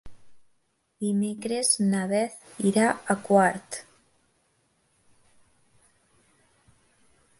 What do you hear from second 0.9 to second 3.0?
Dimecres na Beth irà